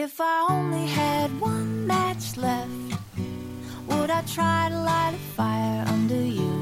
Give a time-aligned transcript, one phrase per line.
[0.00, 2.70] If I only had one match left,
[3.88, 6.52] would I try to light a fire under you?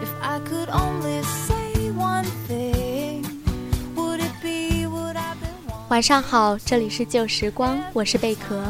[0.00, 3.26] If I could only say one thing,
[3.94, 5.88] would it be what I've been wanting?
[5.90, 8.64] 晚上好，这里是旧时光，我是贝壳。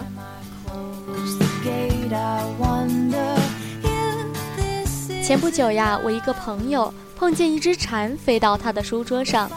[5.23, 9.49] 前不久呀，我一个朋友碰见一只蝉飞到他的书桌上，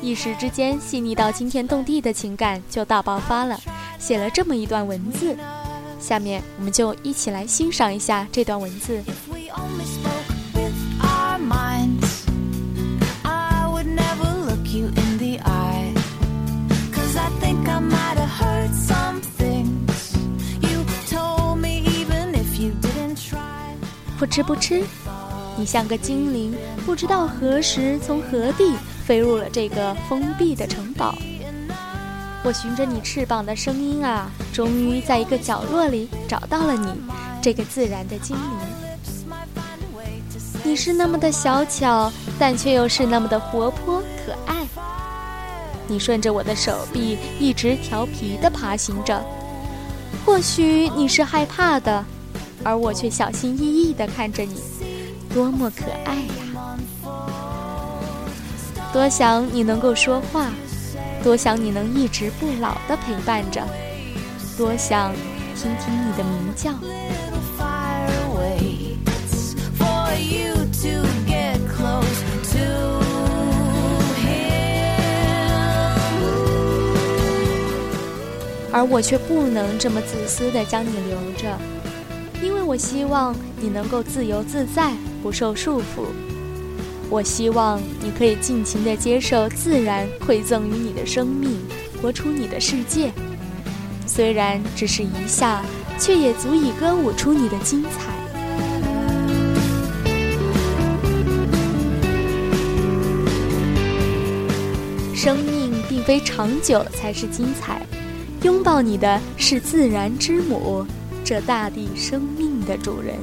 [0.00, 3.58] 一时之间细腻到惊天动地的情感就大爆发了，
[3.98, 5.36] 写了这么一段文字。
[5.98, 9.02] 下面我们就一起来欣赏一下这段文字。
[24.18, 24.82] 扑哧扑哧，
[25.58, 26.54] 你像个精灵，
[26.86, 28.74] 不知道何时从何地
[29.06, 31.14] 飞入了这个封闭的城堡。
[32.42, 36.88] 我循着你翅膀的声音啊，终于在一个角落里找到了你，
[37.40, 38.42] 这个自然的精灵。
[40.64, 44.66] 你是那么的小巧，但却又是那么的活泼可爱。
[45.86, 49.24] 你顺着我的手臂一直调皮地爬行着，
[50.24, 52.04] 或许你是害怕的，
[52.64, 54.60] 而我却小心翼翼地看着你，
[55.32, 56.45] 多么可爱呀！
[58.96, 60.50] 多想你能够说话，
[61.22, 63.62] 多想你能一直不老的陪伴着，
[64.56, 65.12] 多想
[65.54, 66.72] 听听你的鸣叫。
[78.72, 81.58] 而我却不能这么自私的将你留着，
[82.42, 86.25] 因为我希望你能够自由自在，不受束缚。
[87.08, 91.56] 我希望你可以尽情地接受自然馈赠于你的生命，
[92.02, 93.12] 活出你的世界。
[94.06, 95.64] 虽然只是一下，
[95.98, 98.12] 却也足以歌舞出你的精彩。
[105.14, 107.84] 生命并非长久才是精彩，
[108.42, 110.86] 拥抱你的是自然之母，
[111.24, 113.16] 这大地生命的主人。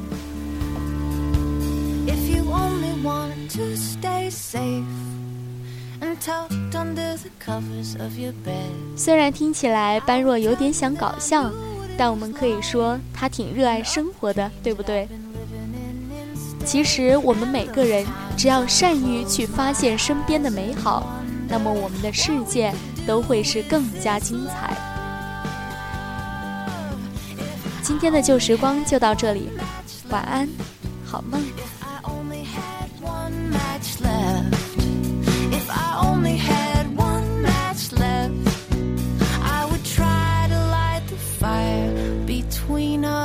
[2.06, 4.84] If you only want to stay safe
[6.02, 8.98] and talk under the covers of your bed.
[8.98, 11.50] 虽然听起来般若有点想搞笑，
[11.98, 15.08] 但我们可以说他挺热爱生活的，对不对？
[16.66, 18.06] 其实我们每个人
[18.38, 21.08] 只要善于去发现身边的美好，
[21.48, 22.74] 那么我们的世界
[23.08, 24.76] 都会是更加精彩。
[27.82, 29.50] 今天的旧时光就到这里，
[30.10, 30.50] 晚安，
[31.06, 31.42] 好梦。
[42.64, 43.23] Between us.